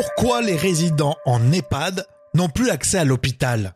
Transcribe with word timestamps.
Pourquoi 0.00 0.42
les 0.42 0.54
résidents 0.54 1.16
en 1.26 1.50
EHPAD 1.50 2.06
n'ont 2.32 2.48
plus 2.48 2.70
accès 2.70 2.98
à 2.98 3.04
l'hôpital 3.04 3.74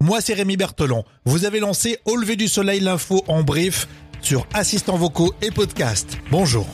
Moi, 0.00 0.20
c'est 0.20 0.34
Rémi 0.34 0.56
Berthelon. 0.56 1.02
Vous 1.24 1.46
avez 1.46 1.58
lancé 1.58 1.98
Au 2.04 2.14
lever 2.14 2.36
du 2.36 2.46
soleil 2.46 2.78
l'info 2.78 3.24
en 3.26 3.42
brief 3.42 3.88
sur 4.20 4.46
assistants 4.54 4.96
vocaux 4.98 5.34
et 5.42 5.50
podcast. 5.50 6.16
Bonjour. 6.30 6.64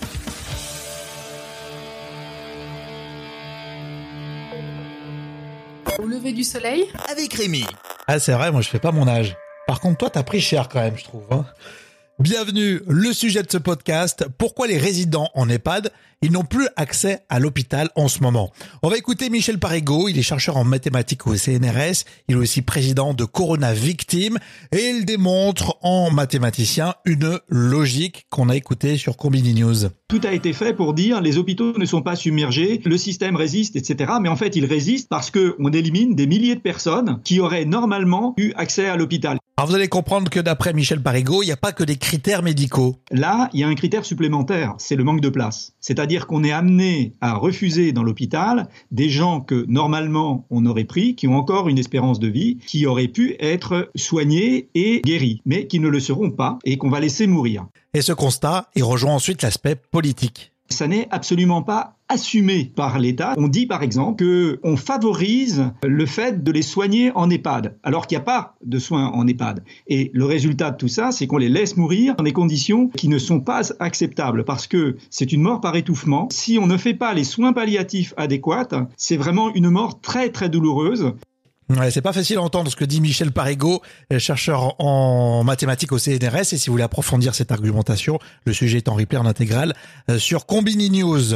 Au 5.99 6.07
lever 6.07 6.33
du 6.33 6.45
soleil? 6.45 6.87
Avec 7.11 7.33
Rémi. 7.35 7.65
Ah, 8.07 8.19
c'est 8.19 8.33
vrai, 8.33 8.51
moi 8.53 8.61
je 8.61 8.69
fais 8.69 8.79
pas 8.79 8.93
mon 8.93 9.09
âge. 9.09 9.37
Par 9.67 9.81
contre, 9.81 9.99
toi, 9.99 10.11
t'as 10.11 10.23
pris 10.23 10.41
cher 10.41 10.69
quand 10.69 10.81
même, 10.81 10.97
je 10.99 11.05
trouve. 11.05 11.25
hein. 11.31 11.47
Bienvenue, 12.21 12.81
le 12.87 13.13
sujet 13.13 13.43
de 13.43 13.51
ce 13.51 13.59
podcast, 13.59 14.25
pourquoi 14.39 14.69
les 14.69 14.79
résidents 14.79 15.31
en 15.35 15.49
EHPAD, 15.49 15.91
ils 16.23 16.31
n'ont 16.31 16.45
plus 16.45 16.69
accès 16.77 17.19
à 17.29 17.41
l'hôpital 17.41 17.91
en 17.97 18.07
ce 18.07 18.23
moment. 18.23 18.53
On 18.85 18.89
va 18.89 18.97
écouter 18.97 19.31
Michel 19.31 19.59
Parigo, 19.59 20.09
il 20.09 20.17
est 20.17 20.23
chercheur 20.23 20.57
en 20.57 20.63
mathématiques 20.63 21.27
au 21.27 21.35
CNRS, 21.35 22.05
il 22.29 22.37
est 22.37 22.39
aussi 22.39 22.63
président 22.63 23.15
de 23.15 23.25
Corona 23.25 23.75
Victime, 23.75 24.39
et 24.71 24.91
il 24.91 25.05
démontre 25.07 25.77
en 25.83 26.13
mathématicien 26.13 26.95
une 27.05 27.41
logique 27.49 28.27
qu'on 28.31 28.49
a 28.49 28.55
écoutée 28.55 28.97
sur 28.97 29.17
Combini 29.17 29.53
News. 29.53 29.89
Tout 30.07 30.21
a 30.23 30.33
été 30.33 30.53
fait 30.53 30.73
pour 30.73 30.95
dire 30.95 31.21
les 31.21 31.37
hôpitaux 31.37 31.77
ne 31.77 31.85
sont 31.85 32.03
pas 32.03 32.15
submergés, 32.15 32.81
le 32.85 32.97
système 32.97 33.35
résiste, 33.35 33.75
etc. 33.75 34.13
Mais 34.23 34.29
en 34.29 34.37
fait, 34.37 34.55
il 34.55 34.67
résiste 34.67 35.09
parce 35.09 35.33
qu'on 35.33 35.73
élimine 35.73 36.15
des 36.15 36.29
milliers 36.29 36.55
de 36.55 36.61
personnes 36.61 37.21
qui 37.25 37.41
auraient 37.41 37.65
normalement 37.65 38.35
eu 38.37 38.53
accès 38.55 38.87
à 38.87 38.95
l'hôpital. 38.95 39.39
Alors 39.57 39.69
vous 39.69 39.77
allez 39.77 39.87
comprendre 39.87 40.31
que 40.31 40.41
d'après 40.41 40.73
Michel 40.73 41.01
Parigo, 41.01 41.45
il 41.45 41.47
n'y 41.47 41.53
a 41.53 41.57
pas 41.57 41.71
que 41.71 41.85
des 41.85 41.95
critères 41.95 42.43
médicaux. 42.43 42.97
Là, 43.13 43.49
il 43.53 43.61
y 43.61 43.63
a 43.63 43.69
un 43.69 43.75
critère 43.77 44.05
supplémentaire, 44.05 44.75
c'est 44.79 44.97
le 44.97 45.05
manque 45.05 45.21
de 45.21 45.29
place. 45.29 45.75
C'est-à-dire 45.79 46.27
qu'on 46.27 46.43
est 46.43 46.51
amené 46.51 47.13
à 47.21 47.35
refuser 47.35 47.93
dans 47.93 48.03
l'hôpital 48.03 48.69
des 48.91 49.09
gens 49.09 49.41
que 49.41 49.65
normalement 49.69 50.45
on 50.51 50.67
aurait 50.67 50.83
pris, 50.83 51.15
qui 51.15 51.29
ont 51.29 51.37
encore 51.37 51.69
une 51.69 51.79
espérance 51.79 52.19
de 52.19 52.27
vie, 52.27 52.59
qui 52.67 52.85
auraient 52.85 53.07
pu 53.07 53.37
être 53.39 53.93
soignés 53.95 54.71
et 54.75 55.03
guéris, 55.05 55.41
mais 55.47 55.69
qui 55.69 55.79
ne 55.79 55.89
le 55.89 56.01
seront 56.01 56.33
pas 56.33 56.59
et 56.65 56.77
qu'on 56.77 56.91
va 56.91 56.99
laisser 56.99 57.29
mourir. 57.29 57.65
Et 57.95 58.03
ce 58.03 58.13
constat, 58.13 58.71
il 58.75 58.83
rejoint 58.83 59.15
ensuite 59.15 59.43
l'aspect 59.43 59.77
politique. 59.77 60.54
Ça 60.75 60.89
n'est 60.89 61.07
absolument 61.13 61.63
pas 61.63 61.95
assumé 62.09 62.73
par 62.75 62.99
l'État. 62.99 63.35
On 63.37 63.47
dit 63.47 63.67
par 63.67 63.85
exemple 63.85 64.17
que 64.17 64.59
on 64.65 64.77
favorise 64.77 65.71
le 65.85 66.05
fait 66.05 66.43
de 66.43 66.51
les 66.51 66.63
soigner 66.63 67.13
en 67.15 67.31
EHPAD, 67.31 67.79
alors 67.85 68.09
qu'il 68.09 68.19
n'y 68.19 68.23
a 68.23 68.25
pas 68.25 68.57
de 68.65 68.79
soins 68.81 69.07
en 69.07 69.27
EHPAD. 69.29 69.63
Et 69.87 70.11
le 70.13 70.25
résultat 70.25 70.73
de 70.73 70.77
tout 70.77 70.89
ça, 70.89 71.13
c'est 71.13 71.29
qu'on 71.29 71.39
les 71.39 71.49
laisse 71.49 71.77
mourir 71.77 72.17
dans 72.17 72.25
des 72.25 72.33
conditions 72.33 72.89
qui 72.89 73.09
ne 73.09 73.19
sont 73.19 73.39
pas 73.39 73.73
acceptables, 73.79 74.45
parce 74.45 74.67
que 74.67 74.97
c'est 75.11 75.33
une 75.33 75.43
mort 75.43 75.61
par 75.61 75.77
étouffement. 75.77 76.27
Si 76.33 76.59
on 76.61 76.67
ne 76.67 76.77
fait 76.77 76.95
pas 76.95 77.15
les 77.15 77.25
soins 77.25 77.53
palliatifs 77.53 78.13
adéquats, 78.17 78.89
c'est 78.97 79.17
vraiment 79.17 79.55
une 79.55 79.71
mort 79.71 80.01
très 80.01 80.31
très 80.31 80.49
douloureuse. 80.49 81.13
Ouais, 81.71 81.91
c'est 81.91 82.03
pas 82.03 82.13
facile 82.13 82.37
à 82.37 82.43
entendre 82.43 82.71
ce 82.71 82.77
que 82.77 82.85
dit 82.85 83.01
Michel 83.01 83.33
Parigo, 83.33 83.81
chercheur 84.19 84.79
en 84.81 85.45
mathématiques 85.45 85.93
au 85.93 85.99
CNRS. 85.99 86.53
Et 86.53 86.59
si 86.59 86.67
vous 86.67 86.75
voulez 86.75 86.85
approfondir 86.85 87.35
cette 87.35 87.53
argumentation, 87.53 88.19
le 88.45 88.53
sujet 88.53 88.79
est 88.79 88.89
en 88.89 88.95
replay 88.95 89.17
en 89.17 89.25
intégrale 89.25 89.75
euh, 90.11 90.19
sur 90.19 90.45
Combini 90.45 90.91
News. 90.91 91.35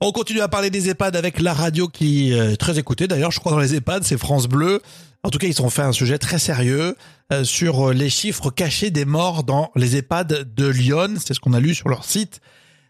On 0.00 0.10
continue 0.10 0.40
à 0.40 0.48
parler 0.48 0.70
des 0.70 0.90
EHPAD 0.90 1.14
avec 1.14 1.40
la 1.40 1.54
radio 1.54 1.86
qui 1.86 2.32
est 2.32 2.56
très 2.56 2.78
écoutée. 2.78 3.06
D'ailleurs, 3.06 3.30
je 3.30 3.38
crois 3.38 3.52
dans 3.52 3.60
les 3.60 3.76
EHPAD, 3.76 4.02
c'est 4.02 4.18
France 4.18 4.48
Bleu. 4.48 4.82
En 5.22 5.30
tout 5.30 5.38
cas, 5.38 5.46
ils 5.46 5.62
ont 5.62 5.70
fait 5.70 5.82
un 5.82 5.92
sujet 5.92 6.18
très 6.18 6.38
sérieux 6.38 6.96
euh, 7.32 7.44
sur 7.44 7.92
les 7.92 8.10
chiffres 8.10 8.50
cachés 8.50 8.90
des 8.90 9.04
morts 9.04 9.44
dans 9.44 9.70
les 9.76 9.96
EHPAD 9.96 10.54
de 10.54 10.66
Lyon. 10.66 11.14
C'est 11.24 11.34
ce 11.34 11.40
qu'on 11.40 11.52
a 11.52 11.60
lu 11.60 11.74
sur 11.74 11.88
leur 11.88 12.04
site. 12.04 12.40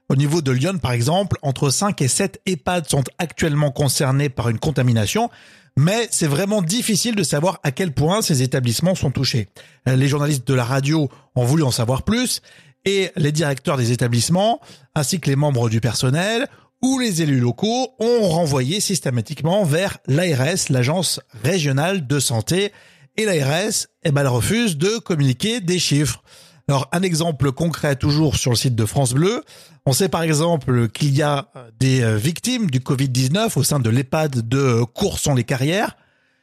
Au 0.09 0.17
niveau 0.17 0.41
de 0.41 0.53
Lyon, 0.53 0.79
par 0.79 0.93
exemple, 0.93 1.37
entre 1.43 1.71
5 1.71 2.01
et 2.01 2.09
7 2.09 2.41
EHPAD 2.47 2.89
sont 2.89 3.05
actuellement 3.19 3.71
concernés 3.71 4.29
par 4.29 4.49
une 4.49 4.59
contamination 4.59 5.31
mais 5.79 6.09
c'est 6.11 6.27
vraiment 6.27 6.61
difficile 6.61 7.15
de 7.15 7.23
savoir 7.23 7.61
à 7.63 7.71
quel 7.71 7.93
point 7.93 8.21
ces 8.21 8.43
établissements 8.43 8.97
sont 8.97 9.13
touchés. 9.13 9.49
Les 9.87 10.09
journalistes 10.09 10.47
de 10.47 10.55
la 10.55 10.65
radio 10.65 11.09
ont 11.37 11.45
voulu 11.45 11.63
en 11.63 11.71
savoir 11.71 12.03
plus 12.03 12.43
et 12.85 13.13
les 13.15 13.31
directeurs 13.31 13.77
des 13.77 13.93
établissements, 13.93 14.61
ainsi 14.97 15.21
que 15.21 15.31
les 15.31 15.37
membres 15.37 15.69
du 15.69 15.81
personnel 15.81 16.49
ou 16.83 16.99
les 16.99 17.23
élus 17.23 17.39
locaux 17.39 17.91
ont 18.01 18.29
renvoyé 18.29 18.81
systématiquement 18.81 19.65
vers 19.65 19.99
l'ARS, 20.09 20.69
l'agence 20.69 21.21
régionale 21.45 22.09
de 22.09 22.19
santé, 22.19 22.73
et 23.17 23.25
l'ARS, 23.25 23.87
eh 24.05 24.11
ben, 24.11 24.29
refuse 24.29 24.77
de 24.77 24.99
communiquer 24.99 25.61
des 25.61 25.79
chiffres. 25.79 26.23
Alors, 26.69 26.87
un 26.93 27.01
exemple 27.03 27.51
concret 27.51 27.97
toujours 27.97 28.37
sur 28.37 28.51
le 28.51 28.57
site 28.57 28.75
de 28.75 28.85
France 28.85 29.15
Bleu. 29.15 29.43
On 29.87 29.95
sait 29.95 30.11
par 30.11 30.23
exemple 30.23 30.89
qu'il 30.91 31.15
y 31.15 31.23
a 31.23 31.49
des 31.81 32.17
victimes 32.17 32.71
du 32.71 32.81
Covid-19 32.81 33.59
au 33.59 33.63
sein 33.63 33.81
de 33.81 33.89
l'EHPAD 33.89 34.47
de 34.47 34.85
Courson-les-Carrières. 34.85 35.97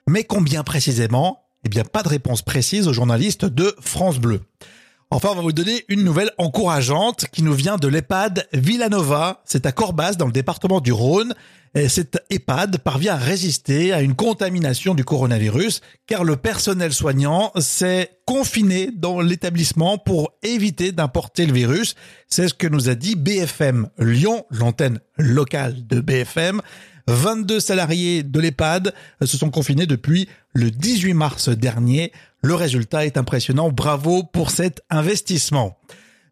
Mais 0.09 0.23
combien 0.23 0.63
précisément? 0.63 1.43
Eh 1.63 1.69
bien, 1.69 1.83
pas 1.83 2.01
de 2.01 2.09
réponse 2.09 2.41
précise 2.41 2.87
aux 2.87 2.93
journalistes 2.93 3.45
de 3.45 3.75
France 3.81 4.17
Bleu. 4.19 4.41
Enfin, 5.15 5.29
on 5.31 5.35
va 5.35 5.41
vous 5.43 5.53
donner 5.53 5.85
une 5.87 6.03
nouvelle 6.03 6.31
encourageante 6.37 7.27
qui 7.31 7.41
nous 7.41 7.53
vient 7.53 7.77
de 7.77 7.87
l'EHPAD 7.87 8.49
Villanova. 8.51 9.41
C'est 9.45 9.65
à 9.65 9.71
Corbas, 9.71 10.15
dans 10.15 10.25
le 10.25 10.33
département 10.33 10.81
du 10.81 10.91
Rhône. 10.91 11.33
Et 11.73 11.87
cette 11.87 12.21
EHPAD 12.29 12.79
parvient 12.79 13.13
à 13.13 13.17
résister 13.17 13.93
à 13.93 14.01
une 14.01 14.13
contamination 14.13 14.93
du 14.93 15.05
coronavirus 15.05 15.79
car 16.05 16.25
le 16.25 16.35
personnel 16.35 16.91
soignant 16.91 17.53
s'est 17.57 18.09
confiné 18.25 18.89
dans 18.93 19.21
l'établissement 19.21 19.97
pour 19.97 20.33
éviter 20.43 20.91
d'importer 20.91 21.45
le 21.45 21.53
virus. 21.53 21.95
C'est 22.27 22.49
ce 22.49 22.53
que 22.53 22.67
nous 22.67 22.89
a 22.89 22.95
dit 22.95 23.15
BFM 23.15 23.87
Lyon, 23.97 24.45
l'antenne 24.51 24.99
locale 25.17 25.87
de 25.87 26.01
BFM. 26.01 26.61
22 27.07 27.59
salariés 27.59 28.23
de 28.23 28.39
l'EHPAD 28.39 28.93
se 29.23 29.37
sont 29.37 29.51
confinés 29.51 29.85
depuis 29.85 30.27
le 30.53 30.71
18 30.71 31.13
mars 31.13 31.49
dernier. 31.49 32.11
Le 32.41 32.55
résultat 32.55 33.05
est 33.05 33.17
impressionnant. 33.17 33.69
Bravo 33.71 34.23
pour 34.23 34.49
cet 34.49 34.81
investissement. 34.89 35.77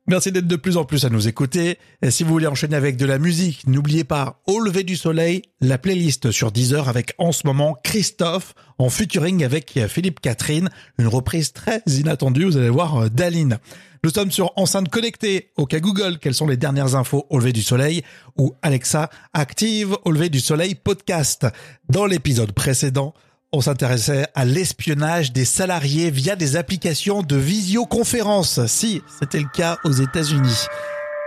Merci 0.06 0.34
d'être 0.34 0.48
de 0.48 0.56
plus 0.58 0.76
en 0.76 0.84
plus 0.84 1.06
à 1.06 1.10
nous 1.10 1.30
écouter. 1.30 1.80
Si 2.10 2.24
vous 2.24 2.32
voulez 2.32 2.48
enchaîner 2.48 2.76
avec 2.76 2.98
de 2.98 3.06
la 3.06 3.20
musique, 3.20 3.66
n'oubliez 3.68 4.04
pas 4.04 4.42
Au 4.48 4.60
lever 4.60 4.84
du 4.84 4.98
soleil, 4.98 5.44
la 5.62 5.78
playlist 5.78 6.30
sur 6.32 6.52
Deezer 6.52 6.90
avec 6.90 7.14
en 7.18 7.32
ce 7.32 7.48
moment 7.48 7.78
Christophe 7.86 8.54
en 8.80 8.90
featuring 8.90 9.46
avec 9.46 9.80
Philippe 9.88 10.20
Catherine, 10.20 10.70
une 10.98 11.08
reprise 11.08 11.54
très 11.54 11.82
inattendue, 11.88 12.44
vous 12.44 12.58
allez 12.58 12.70
voir 12.70 13.10
d'Aline. 13.10 13.60
Nous 14.04 14.10
sommes 14.10 14.32
sur 14.32 14.52
enceinte 14.58 14.90
connectée 14.90 15.52
au 15.56 15.66
cas 15.66 15.80
Google, 15.80 16.18
quelles 16.20 16.34
sont 16.34 16.48
les 16.48 16.58
dernières 16.58 16.96
infos 16.96 17.26
au 17.30 17.40
lever 17.40 17.54
du 17.54 17.64
soleil 17.64 18.04
ou 18.38 18.54
Alexa 18.62 19.10
active 19.32 19.96
au 20.04 20.12
lever 20.12 20.28
du 20.28 20.42
soleil 20.42 20.76
podcast. 20.76 21.48
Dans 21.88 22.06
l'épisode 22.06 22.52
précédent, 22.52 23.14
on 23.54 23.62
s'intéressait 23.62 24.26
à 24.34 24.46
l'espionnage 24.46 25.32
des 25.32 25.46
salariés 25.46 26.10
via 26.10 26.36
des 26.36 26.56
applications 26.56 27.22
de 27.22 27.36
visioconférence. 27.36 28.66
Si, 28.66 29.04
c'était 29.20 29.40
le 29.40 29.48
cas 29.54 29.78
aux 29.86 29.92
États-Unis. 29.92 30.66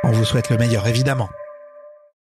On 0.02 0.10
vous 0.10 0.24
souhaite 0.24 0.50
le 0.50 0.58
meilleur, 0.58 0.88
évidemment. 0.88 1.28